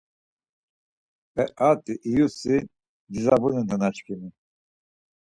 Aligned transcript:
P̌eat̆i 1.33 1.93
iyusi 2.09 2.55
dizabunu 3.11 3.61
nanaşǩimi. 3.69 4.29